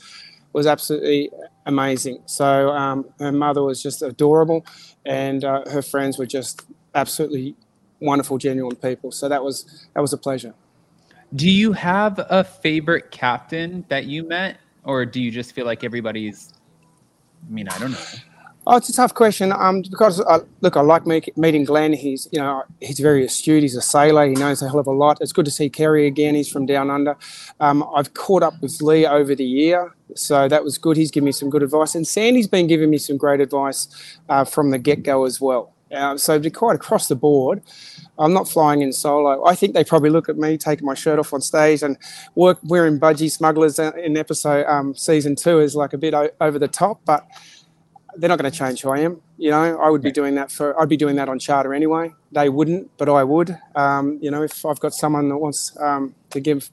was 0.53 0.65
absolutely 0.65 1.29
amazing. 1.65 2.21
So 2.25 2.69
um, 2.69 3.05
her 3.19 3.33
mother 3.33 3.61
was 3.61 3.83
just 3.83 4.01
adorable, 4.01 4.65
and 5.05 5.43
uh, 5.43 5.63
her 5.69 5.81
friends 5.81 6.17
were 6.17 6.25
just 6.25 6.65
absolutely 6.93 7.57
wonderful, 7.99 8.37
genuine 8.37 8.77
people. 8.77 9.11
So 9.11 9.27
that 9.27 9.43
was 9.43 9.87
that 9.93 9.99
was 9.99 10.13
a 10.13 10.17
pleasure. 10.17 10.53
Do 11.35 11.49
you 11.49 11.73
have 11.73 12.19
a 12.29 12.43
favorite 12.43 13.11
captain 13.11 13.85
that 13.89 14.05
you 14.05 14.23
met, 14.23 14.57
or 14.83 15.05
do 15.05 15.21
you 15.21 15.31
just 15.31 15.53
feel 15.53 15.65
like 15.65 15.83
everybody's? 15.83 16.53
I 17.47 17.53
mean, 17.53 17.67
I 17.67 17.77
don't 17.77 17.91
know. 17.91 18.05
Oh, 18.67 18.77
it's 18.77 18.89
a 18.89 18.93
tough 18.93 19.13
question. 19.13 19.51
Um, 19.51 19.83
because 19.83 20.19
uh, 20.21 20.39
look, 20.61 20.75
I 20.75 20.81
like 20.81 21.05
meet, 21.05 21.37
meeting 21.37 21.65
Glenn. 21.65 21.93
He's 21.93 22.27
you 22.31 22.39
know 22.39 22.63
he's 22.79 22.99
very 22.99 23.25
astute. 23.25 23.61
He's 23.63 23.75
a 23.75 23.81
sailor. 23.81 24.27
He 24.27 24.33
knows 24.33 24.61
a 24.61 24.67
hell 24.67 24.79
of 24.79 24.87
a 24.87 24.91
lot. 24.91 25.19
It's 25.21 25.33
good 25.33 25.45
to 25.45 25.51
see 25.51 25.69
Kerry 25.69 26.07
again. 26.07 26.35
He's 26.35 26.49
from 26.49 26.65
down 26.65 26.89
under. 26.89 27.15
Um, 27.59 27.87
I've 27.95 28.13
caught 28.13 28.41
up 28.41 28.59
with 28.61 28.81
Lee 28.81 29.05
over 29.05 29.35
the 29.35 29.45
year, 29.45 29.93
so 30.15 30.47
that 30.47 30.63
was 30.63 30.77
good. 30.77 30.97
He's 30.97 31.11
given 31.11 31.25
me 31.25 31.31
some 31.31 31.49
good 31.49 31.63
advice, 31.63 31.95
and 31.95 32.07
Sandy's 32.07 32.47
been 32.47 32.67
giving 32.67 32.89
me 32.89 32.97
some 32.97 33.17
great 33.17 33.41
advice 33.41 34.17
uh, 34.29 34.45
from 34.45 34.71
the 34.71 34.79
get 34.79 35.03
go 35.03 35.25
as 35.25 35.39
well. 35.39 35.73
Uh, 35.91 36.17
so 36.17 36.41
quite 36.49 36.75
across 36.75 37.07
the 37.07 37.15
board, 37.15 37.61
I'm 38.17 38.33
not 38.33 38.47
flying 38.47 38.81
in 38.81 38.93
solo. 38.93 39.45
I 39.45 39.55
think 39.55 39.73
they 39.73 39.83
probably 39.83 40.09
look 40.09 40.29
at 40.29 40.37
me 40.37 40.57
taking 40.57 40.85
my 40.85 40.93
shirt 40.93 41.19
off 41.19 41.33
on 41.33 41.41
stage 41.41 41.83
and 41.83 41.97
work 42.35 42.59
wearing 42.63 42.99
budgie 42.99 43.31
smugglers 43.31 43.77
in 43.79 44.17
episode 44.17 44.65
um, 44.67 44.95
season 44.95 45.35
two 45.35 45.59
is 45.59 45.75
like 45.75 45.93
a 45.93 45.97
bit 45.97 46.13
o- 46.13 46.29
over 46.39 46.57
the 46.57 46.67
top, 46.67 47.01
but 47.05 47.27
they're 48.17 48.29
not 48.29 48.39
going 48.39 48.49
to 48.49 48.57
change 48.57 48.81
who 48.81 48.89
I 48.89 48.99
am. 48.99 49.21
You 49.37 49.51
know, 49.51 49.77
I 49.79 49.89
would 49.89 50.01
be 50.01 50.11
doing 50.11 50.35
that 50.35 50.51
for. 50.51 50.79
I'd 50.79 50.89
be 50.89 50.97
doing 50.97 51.17
that 51.17 51.27
on 51.27 51.39
charter 51.39 51.73
anyway. 51.73 52.13
They 52.31 52.49
wouldn't, 52.49 52.89
but 52.97 53.09
I 53.09 53.23
would. 53.23 53.57
Um, 53.75 54.17
you 54.21 54.31
know, 54.31 54.43
if 54.43 54.65
I've 54.65 54.79
got 54.79 54.93
someone 54.93 55.27
that 55.29 55.37
wants 55.37 55.77
um, 55.79 56.15
to 56.29 56.39
give 56.39 56.69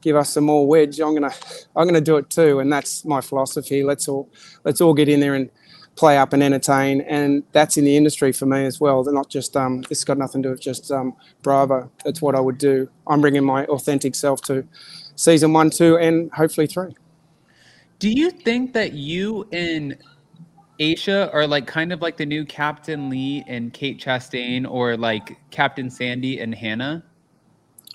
give 0.00 0.16
us 0.16 0.30
some 0.30 0.44
more 0.44 0.66
wedge, 0.66 1.00
I'm 1.00 1.14
gonna 1.14 1.32
I'm 1.76 1.86
gonna 1.86 2.00
do 2.00 2.16
it 2.16 2.28
too, 2.28 2.58
and 2.58 2.72
that's 2.72 3.04
my 3.04 3.20
philosophy. 3.20 3.84
Let's 3.84 4.08
all 4.08 4.28
let's 4.64 4.80
all 4.80 4.94
get 4.94 5.08
in 5.08 5.20
there 5.20 5.34
and 5.34 5.48
play 5.96 6.16
up 6.16 6.32
and 6.32 6.42
entertain, 6.42 7.02
and 7.02 7.42
that's 7.52 7.76
in 7.76 7.84
the 7.84 7.96
industry 7.96 8.32
for 8.32 8.46
me 8.46 8.64
as 8.64 8.80
well. 8.80 9.02
They're 9.04 9.14
not 9.14 9.28
just 9.28 9.56
um, 9.56 9.82
this 9.82 9.98
has 9.98 10.04
got 10.04 10.18
nothing 10.18 10.42
to 10.42 10.48
do 10.48 10.52
with 10.52 10.60
just 10.60 10.90
um, 10.90 11.14
Bravo. 11.42 11.90
It's 12.04 12.22
what 12.22 12.34
I 12.34 12.40
would 12.40 12.58
do. 12.58 12.88
I'm 13.06 13.20
bringing 13.20 13.44
my 13.44 13.64
authentic 13.66 14.14
self 14.14 14.40
to 14.42 14.66
season 15.16 15.52
one, 15.52 15.70
two, 15.70 15.98
and 15.98 16.32
hopefully 16.32 16.66
three. 16.66 16.94
Do 17.98 18.10
you 18.10 18.30
think 18.30 18.72
that 18.72 18.94
you 18.94 19.46
and 19.52 19.96
Aesha 20.80 21.32
are 21.32 21.46
like 21.46 21.66
kind 21.66 21.92
of 21.92 22.00
like 22.00 22.16
the 22.16 22.26
new 22.26 22.44
Captain 22.44 23.08
Lee 23.08 23.44
and 23.46 23.72
Kate 23.72 24.00
Chastain, 24.00 24.68
or 24.68 24.96
like 24.96 25.36
Captain 25.50 25.90
Sandy 25.90 26.40
and 26.40 26.54
Hannah? 26.54 27.04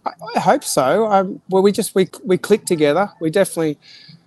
I, 0.06 0.12
I 0.36 0.39
hope 0.39 0.63
so. 0.63 1.12
Um, 1.12 1.42
well, 1.50 1.63
we 1.63 1.72
just 1.72 1.96
we 1.96 2.10
we 2.24 2.38
click 2.38 2.66
together. 2.66 3.12
We 3.20 3.32
definitely 3.32 3.80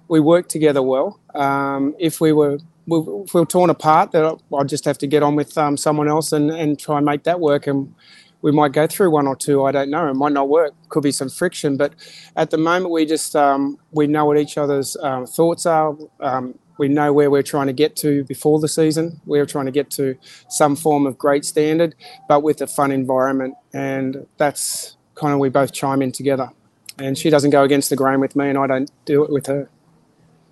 we 0.08 0.18
work 0.18 0.48
together 0.48 0.82
well. 0.82 1.20
Um, 1.34 1.94
if 1.98 2.20
we 2.20 2.32
were 2.32 2.58
we 2.86 3.24
were 3.32 3.46
torn 3.46 3.70
apart, 3.70 4.12
that 4.12 4.38
I'd 4.58 4.68
just 4.68 4.84
have 4.84 4.98
to 4.98 5.06
get 5.06 5.22
on 5.22 5.36
with 5.36 5.56
um, 5.56 5.76
someone 5.76 6.08
else 6.08 6.32
and, 6.32 6.50
and 6.50 6.78
try 6.78 6.96
and 6.96 7.06
make 7.06 7.24
that 7.24 7.40
work. 7.40 7.66
And 7.66 7.94
we 8.42 8.52
might 8.52 8.72
go 8.72 8.86
through 8.86 9.10
one 9.10 9.26
or 9.26 9.36
two. 9.36 9.64
I 9.64 9.72
don't 9.72 9.90
know. 9.90 10.08
It 10.08 10.14
might 10.14 10.32
not 10.32 10.48
work. 10.48 10.72
Could 10.88 11.02
be 11.02 11.12
some 11.12 11.28
friction. 11.28 11.76
But 11.76 11.94
at 12.36 12.50
the 12.50 12.58
moment, 12.58 12.90
we 12.90 13.04
just 13.06 13.36
um, 13.36 13.78
we 13.92 14.06
know 14.06 14.24
what 14.24 14.38
each 14.38 14.56
other's 14.56 14.96
um, 14.96 15.26
thoughts 15.26 15.66
are. 15.66 15.96
Um, 16.20 16.58
we 16.78 16.88
know 16.88 17.12
where 17.12 17.30
we're 17.30 17.42
trying 17.42 17.66
to 17.66 17.74
get 17.74 17.94
to 17.96 18.24
before 18.24 18.58
the 18.58 18.68
season. 18.68 19.20
We're 19.26 19.44
trying 19.44 19.66
to 19.66 19.70
get 19.70 19.90
to 19.90 20.16
some 20.48 20.76
form 20.76 21.06
of 21.06 21.18
great 21.18 21.44
standard, 21.44 21.94
but 22.26 22.42
with 22.42 22.62
a 22.62 22.66
fun 22.66 22.90
environment. 22.90 23.54
And 23.74 24.26
that's 24.38 24.96
kind 25.14 25.34
of 25.34 25.40
we 25.40 25.50
both 25.50 25.72
chime 25.72 26.00
in 26.00 26.10
together. 26.10 26.50
And 26.98 27.18
she 27.18 27.28
doesn't 27.28 27.50
go 27.50 27.64
against 27.64 27.90
the 27.90 27.96
grain 27.96 28.20
with 28.20 28.34
me, 28.34 28.48
and 28.48 28.56
I 28.56 28.66
don't 28.66 28.90
do 29.04 29.22
it 29.24 29.30
with 29.30 29.46
her. 29.46 29.68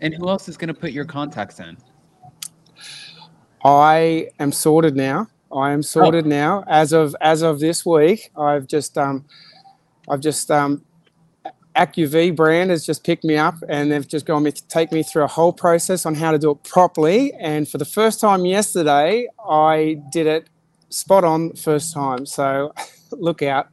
And 0.01 0.15
who 0.15 0.29
else 0.29 0.49
is 0.49 0.57
going 0.59 0.69
to 0.69 0.75
put 0.75 0.93
your 0.93 1.07
contacts 1.07 1.61
in? 1.61 1.79
I 3.65 4.29
am 4.39 4.53
sorted 4.53 4.97
now. 4.97 5.29
I 5.55 5.73
am 5.73 5.83
sorted 5.83 6.27
oh. 6.27 6.29
now. 6.29 6.65
As 6.67 6.93
of 6.93 7.17
as 7.21 7.43
of 7.43 7.61
this 7.61 7.85
week, 7.85 8.31
I've 8.37 8.67
just 8.67 8.99
um, 8.99 9.25
I've 10.09 10.21
just 10.21 10.51
um, 10.51 10.85
Acuvue 11.77 12.35
brand 12.35 12.71
has 12.71 12.85
just 12.85 13.05
picked 13.05 13.25
me 13.25 13.37
up 13.37 13.55
and 13.69 13.91
they've 13.91 14.07
just 14.07 14.27
gone 14.27 14.45
to 14.45 14.53
take 14.69 14.91
me 14.93 15.03
through 15.03 15.25
a 15.25 15.29
whole 15.29 15.53
process 15.53 16.05
on 16.05 16.15
how 16.15 16.33
to 16.33 16.39
do 16.39 16.51
it 16.51 16.63
properly. 16.65 17.33
And 17.35 17.69
for 17.69 17.79
the 17.79 17.85
first 17.85 18.21
time 18.21 18.45
yesterday, 18.45 19.29
I 19.49 20.03
did 20.11 20.27
it 20.27 20.49
spot 20.91 21.25
on 21.25 21.53
first 21.53 21.95
time. 21.95 22.27
So 22.27 22.75
look 23.13 23.43
out. 23.43 23.69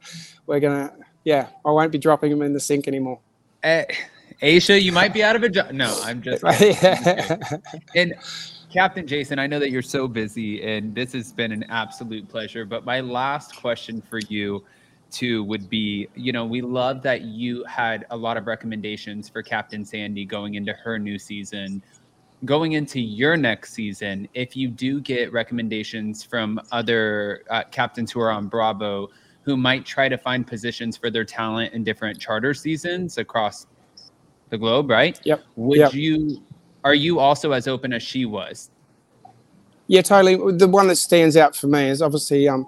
We're 0.46 0.60
gonna 0.60 0.92
yeah, 1.24 1.48
I 1.64 1.70
won't 1.72 1.90
be 1.90 1.98
dropping 1.98 2.30
them 2.30 2.42
in 2.42 2.52
the 2.52 2.60
sink 2.60 2.86
anymore. 2.86 3.18
Uh, 3.64 3.82
Aesha, 4.40 4.80
you 4.80 4.92
might 4.92 5.12
be 5.12 5.24
out 5.24 5.34
of 5.34 5.42
a 5.42 5.48
job. 5.48 5.72
No, 5.72 5.98
I'm 6.04 6.22
just. 6.22 6.44
and 7.96 8.14
Captain 8.70 9.06
Jason, 9.06 9.38
I 9.38 9.46
know 9.46 9.58
that 9.58 9.70
you're 9.70 9.82
so 9.82 10.08
busy, 10.08 10.62
and 10.62 10.94
this 10.94 11.12
has 11.12 11.32
been 11.32 11.52
an 11.52 11.64
absolute 11.68 12.28
pleasure. 12.28 12.64
But 12.64 12.84
my 12.84 13.00
last 13.00 13.56
question 13.56 14.02
for 14.02 14.18
you, 14.28 14.64
too, 15.10 15.44
would 15.44 15.70
be 15.70 16.08
you 16.14 16.32
know, 16.32 16.44
we 16.44 16.60
love 16.60 17.02
that 17.02 17.22
you 17.22 17.64
had 17.64 18.06
a 18.10 18.16
lot 18.16 18.36
of 18.36 18.46
recommendations 18.46 19.28
for 19.28 19.42
Captain 19.42 19.84
Sandy 19.84 20.24
going 20.24 20.54
into 20.54 20.72
her 20.72 20.98
new 20.98 21.18
season. 21.18 21.82
Going 22.44 22.72
into 22.72 23.00
your 23.00 23.36
next 23.36 23.72
season, 23.72 24.28
if 24.34 24.56
you 24.56 24.68
do 24.68 25.00
get 25.00 25.32
recommendations 25.32 26.22
from 26.22 26.60
other 26.70 27.44
uh, 27.48 27.64
captains 27.70 28.12
who 28.12 28.20
are 28.20 28.30
on 28.30 28.46
Bravo 28.48 29.08
who 29.46 29.56
might 29.56 29.86
try 29.86 30.08
to 30.08 30.18
find 30.18 30.44
positions 30.44 30.96
for 30.96 31.08
their 31.08 31.24
talent 31.24 31.72
in 31.72 31.84
different 31.84 32.20
charter 32.20 32.52
seasons 32.52 33.16
across 33.16 33.68
the 34.48 34.58
globe, 34.58 34.90
right? 34.90 35.20
Yep. 35.22 35.44
Would 35.54 35.78
yep. 35.78 35.94
you 35.94 36.42
are 36.86 36.94
you 36.94 37.18
also 37.18 37.50
as 37.50 37.66
open 37.66 37.92
as 37.92 38.02
she 38.04 38.24
was? 38.24 38.70
Yeah, 39.88 40.02
totally. 40.02 40.36
The 40.56 40.68
one 40.68 40.86
that 40.86 40.96
stands 40.96 41.36
out 41.36 41.56
for 41.56 41.66
me 41.66 41.88
is 41.88 42.00
obviously 42.00 42.48
um, 42.48 42.64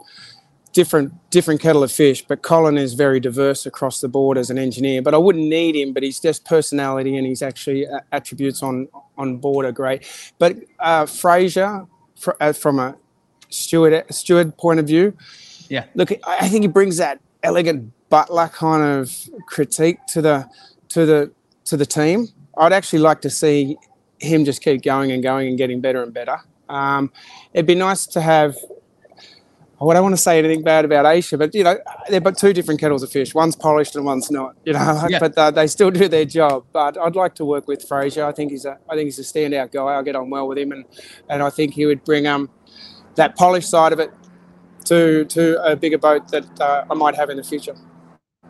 different 0.73 1.13
different 1.31 1.61
kettle 1.61 1.85
of 1.85 1.93
fish, 1.93 2.25
but 2.27 2.43
Colin 2.43 2.77
is 2.77 2.95
very 2.95 3.21
diverse 3.21 3.65
across 3.65 4.01
the 4.01 4.09
board 4.09 4.37
as 4.37 4.51
an 4.51 4.59
engineer. 4.59 5.03
But 5.03 5.15
I 5.15 5.19
wouldn't 5.19 5.47
need 5.47 5.77
him, 5.77 5.93
but 5.93 6.03
he's 6.03 6.19
just 6.19 6.45
personality 6.45 7.17
and 7.17 7.29
his 7.29 7.43
actually 7.43 7.87
uh, 7.87 8.01
attributes 8.11 8.61
on 8.61 8.89
on 9.17 9.37
board 9.37 9.65
are 9.67 9.73
great. 9.73 10.05
But 10.39 10.57
uh, 10.81 11.07
Fraser, 11.07 11.87
fr- 12.17 12.39
uh, 12.41 12.53
from 12.53 12.81
a 12.81 12.97
steward 13.51 14.05
steward 14.11 14.57
point 14.59 14.81
of 14.81 14.87
view, 14.89 15.17
yeah, 15.69 15.85
look, 15.95 16.11
I 16.27 16.49
think 16.49 16.63
he 16.63 16.69
brings 16.69 16.97
that 16.97 17.21
elegant 17.45 17.93
butler 18.09 18.49
kind 18.49 18.83
of 18.83 19.17
critique 19.47 19.99
to 20.09 20.21
the 20.21 20.49
to 20.89 21.07
the 21.07 21.31
to 21.67 21.77
the 21.77 21.87
team. 21.87 22.27
I'd 22.57 22.73
actually 22.73 22.99
like 22.99 23.21
to 23.21 23.31
see 23.31 23.77
him 24.19 24.45
just 24.45 24.63
keep 24.63 24.83
going 24.83 25.13
and 25.13 25.23
going 25.23 25.49
and 25.49 25.59
getting 25.59 25.81
better 25.81 26.03
and 26.03 26.13
better. 26.13 26.39
Um, 26.69 27.13
it'd 27.53 27.67
be 27.67 27.75
nice 27.75 28.07
to 28.09 28.21
have. 28.21 28.57
I 29.81 29.95
don't 29.95 30.03
want 30.03 30.17
to 30.17 30.21
say 30.21 30.41
anything 30.41 30.65
bad 30.65 30.85
about 30.85 31.05
Aesha, 31.05 31.39
but 31.39 31.55
you 31.55 31.63
know 31.63 31.79
they're 32.09 32.21
but 32.21 32.37
two 32.37 32.53
different 32.53 32.81
kettles 32.81 33.05
of 33.05 33.13
fish. 33.13 33.33
One's 33.33 33.55
polished 33.55 33.95
and 33.95 34.05
one's 34.05 34.29
not. 34.29 34.57
You 34.65 34.73
know, 34.73 35.05
yeah. 35.09 35.21
but 35.21 35.39
uh, 35.39 35.53
they 35.53 35.69
still 35.69 35.93
do 35.93 36.09
their 36.09 36.25
job. 36.25 36.65
But 36.73 36.99
I'd 36.99 37.15
like 37.15 37.37
to 37.37 37.45
work 37.45 37.69
with 37.69 37.87
Fraser. 37.87 38.25
I 38.25 38.33
think 38.33 38.51
he's 38.51 38.65
a 38.65 38.77
I 38.91 38.97
think 38.97 39.07
he's 39.07 39.21
a 39.21 39.23
standout 39.23 39.71
guy. 39.71 39.85
I'll 39.85 40.03
get 40.03 40.17
on 40.17 40.31
well 40.31 40.49
with 40.49 40.59
him, 40.59 40.73
and 40.73 40.85
and 41.31 41.43
I 41.43 41.51
think 41.51 41.75
he 41.75 41.87
would 41.87 42.03
bring 42.05 42.27
um 42.27 42.51
that 43.15 43.37
polished 43.37 43.71
side 43.71 43.93
of 43.93 44.01
it 44.01 44.13
to 44.87 45.25
to 45.27 45.63
a 45.63 45.77
bigger 45.77 45.99
boat 45.99 46.27
that 46.29 46.61
uh, 46.61 46.85
I 46.91 46.95
might 46.95 47.15
have 47.15 47.31
in 47.31 47.37
the 47.37 47.45
future. 47.45 47.77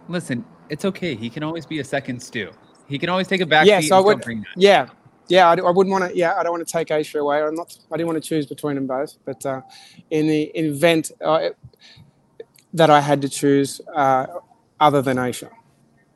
Listen, 0.09 0.45
it's 0.71 0.87
okay. 0.87 1.15
He 1.15 1.29
can 1.29 1.43
always 1.43 1.67
be 1.67 1.81
a 1.81 1.85
second 1.85 2.23
stew. 2.23 2.51
He 2.89 2.99
can 2.99 3.11
always 3.11 3.29
take 3.29 3.43
a 3.43 3.47
back 3.47 3.67
yes, 3.67 3.85
seat. 3.85 3.93
I 3.93 4.01
would. 4.01 4.25
Yeah, 4.57 4.89
yeah, 5.29 5.49
I, 5.49 5.55
I 5.55 5.71
wouldn't 5.71 5.93
want 5.93 6.11
to. 6.11 6.17
Yeah, 6.17 6.35
I 6.37 6.43
don't 6.43 6.53
want 6.53 6.67
to 6.67 6.73
take 6.73 6.89
Aesha 6.89 7.21
away. 7.21 7.43
I'm 7.43 7.55
not. 7.55 7.77
I 7.93 7.97
didn't 7.97 8.09
want 8.09 8.23
to 8.23 8.29
choose 8.29 8.47
between 8.47 8.75
them 8.75 8.87
both. 8.87 9.17
But 9.25 9.45
uh, 9.45 9.63
in 10.11 10.27
the 10.27 10.45
event 10.59 11.13
uh, 11.25 11.51
that 12.75 12.91
I 12.91 13.01
had 13.01 13.23
to 13.23 13.29
choose, 13.29 13.81
uh, 13.95 14.27
other 14.81 15.03
than 15.03 15.17
Aesha. 15.17 15.51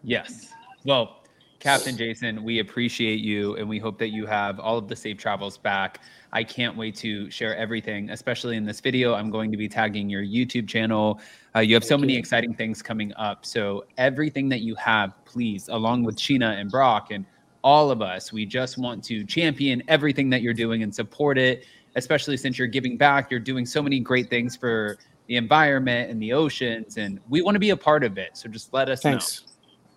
Yes. 0.02 0.48
Well, 0.84 1.22
Captain 1.60 1.96
Jason, 1.96 2.42
we 2.42 2.58
appreciate 2.58 3.20
you, 3.20 3.54
and 3.56 3.68
we 3.68 3.78
hope 3.78 3.96
that 3.98 4.08
you 4.08 4.26
have 4.26 4.58
all 4.58 4.78
of 4.78 4.88
the 4.88 4.96
safe 4.96 5.16
travels 5.16 5.58
back. 5.58 6.00
I 6.32 6.42
can't 6.42 6.76
wait 6.76 6.96
to 6.96 7.30
share 7.30 7.56
everything, 7.56 8.10
especially 8.10 8.56
in 8.56 8.64
this 8.64 8.80
video. 8.80 9.14
I'm 9.14 9.30
going 9.30 9.52
to 9.52 9.56
be 9.56 9.68
tagging 9.68 10.10
your 10.10 10.24
YouTube 10.24 10.66
channel. 10.66 11.20
Uh, 11.54 11.60
you 11.60 11.74
have 11.74 11.84
so 11.84 11.96
many 11.96 12.16
exciting 12.16 12.54
things 12.54 12.82
coming 12.82 13.12
up. 13.14 13.46
So 13.46 13.84
everything 13.96 14.48
that 14.48 14.62
you 14.62 14.74
have, 14.74 15.12
please, 15.24 15.68
along 15.68 16.02
with 16.02 16.16
Scheana 16.16 16.60
and 16.60 16.68
Brock 16.68 17.12
and 17.12 17.24
all 17.62 17.90
of 17.90 18.02
us, 18.02 18.32
we 18.32 18.44
just 18.44 18.78
want 18.78 19.04
to 19.04 19.24
champion 19.24 19.82
everything 19.88 20.30
that 20.30 20.42
you're 20.42 20.54
doing 20.54 20.82
and 20.82 20.94
support 20.94 21.38
it, 21.38 21.64
especially 21.96 22.36
since 22.36 22.58
you're 22.58 22.68
giving 22.68 22.96
back. 22.96 23.30
You're 23.30 23.40
doing 23.40 23.66
so 23.66 23.82
many 23.82 24.00
great 24.00 24.28
things 24.30 24.56
for 24.56 24.98
the 25.26 25.36
environment 25.36 26.10
and 26.10 26.20
the 26.20 26.32
oceans, 26.32 26.96
and 26.96 27.20
we 27.28 27.42
want 27.42 27.54
to 27.54 27.60
be 27.60 27.70
a 27.70 27.76
part 27.76 28.04
of 28.04 28.18
it. 28.18 28.36
So 28.36 28.48
just 28.48 28.72
let 28.72 28.88
us 28.88 29.02
Thanks. 29.02 29.42
know. 29.42 29.48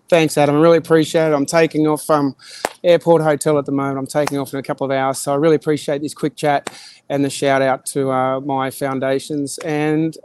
Thanks, 0.08 0.38
Adam. 0.38 0.56
I 0.56 0.60
really 0.60 0.78
appreciate 0.78 1.30
it. 1.30 1.34
I'm 1.34 1.48
taking 1.48 1.88
off 1.88 2.06
from 2.06 2.36
Airport 2.84 3.24
Hotel 3.24 3.58
at 3.58 3.66
the 3.66 3.72
moment. 3.72 3.98
I'm 3.98 4.06
taking 4.06 4.38
off 4.38 4.54
in 4.54 4.60
a 4.60 4.64
couple 4.64 4.86
of 4.86 4.92
hours. 4.92 5.18
So 5.18 5.34
I 5.34 5.36
really 5.36 5.56
appreciate 5.56 6.04
this 6.04 6.14
quick 6.14 6.36
chat 6.36 6.70
and 7.10 7.26
the 7.26 7.30
shout 7.30 7.64
out 7.64 7.88
to 7.88 8.12
uh, 8.12 8.40
my 8.42 8.70
foundations 8.70 9.58
and 9.60 10.16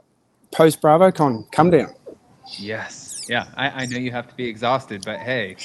post 0.53 0.83
BravoCon. 0.83 1.51
Come 1.51 1.71
down. 1.71 1.95
Yes. 2.59 3.25
Yeah. 3.27 3.47
I, 3.57 3.71
I 3.71 3.87
know 3.87 3.97
you 3.99 4.11
have 4.11 4.29
to 4.29 4.35
be 4.35 4.47
exhausted, 4.47 5.03
but 5.07 5.19
hey, 5.19 5.57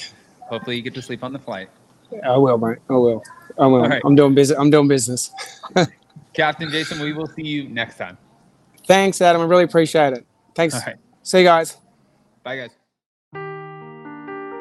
Hopefully, 0.46 0.76
you 0.76 0.82
get 0.82 0.94
to 0.94 1.02
sleep 1.02 1.24
on 1.24 1.32
the 1.32 1.38
flight. 1.38 1.68
I 2.24 2.36
will, 2.36 2.58
mate. 2.58 2.78
I 2.88 2.94
will. 2.94 3.22
I 3.58 3.66
will. 3.66 3.82
Right. 3.82 4.02
I'm 4.04 4.14
doing 4.14 4.34
business. 4.34 4.58
I'm 4.58 4.70
doing 4.70 4.88
business. 4.88 5.32
Captain 6.34 6.70
Jason, 6.70 7.00
we 7.00 7.12
will 7.12 7.26
see 7.26 7.42
you 7.42 7.68
next 7.68 7.96
time. 7.96 8.16
Thanks, 8.86 9.20
Adam. 9.20 9.42
I 9.42 9.46
really 9.46 9.64
appreciate 9.64 10.12
it. 10.12 10.26
Thanks. 10.54 10.74
All 10.74 10.82
right. 10.86 10.96
See 11.22 11.38
you 11.38 11.44
guys. 11.44 11.76
Bye, 12.44 12.56
guys. 12.56 12.70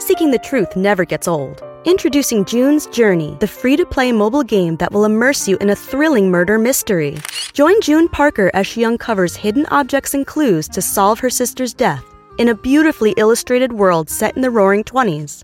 Seeking 0.01 0.31
the 0.31 0.39
truth 0.39 0.75
never 0.75 1.05
gets 1.05 1.27
old. 1.27 1.63
Introducing 1.85 2.45
June's 2.45 2.87
Journey, 2.87 3.37
the 3.39 3.47
free 3.47 3.75
to 3.77 3.85
play 3.85 4.11
mobile 4.11 4.43
game 4.43 4.75
that 4.77 4.91
will 4.91 5.05
immerse 5.05 5.47
you 5.47 5.55
in 5.57 5.69
a 5.69 5.75
thrilling 5.75 6.31
murder 6.31 6.57
mystery. 6.57 7.17
Join 7.53 7.79
June 7.81 8.09
Parker 8.09 8.49
as 8.55 8.65
she 8.65 8.83
uncovers 8.83 9.35
hidden 9.35 9.67
objects 9.67 10.15
and 10.15 10.25
clues 10.25 10.67
to 10.69 10.81
solve 10.81 11.19
her 11.19 11.29
sister's 11.29 11.73
death 11.73 12.03
in 12.37 12.49
a 12.49 12.55
beautifully 12.55 13.13
illustrated 13.17 13.73
world 13.73 14.09
set 14.09 14.35
in 14.35 14.41
the 14.41 14.49
roaring 14.49 14.83
20s. 14.83 15.43